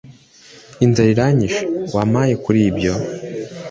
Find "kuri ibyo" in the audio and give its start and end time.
2.43-2.93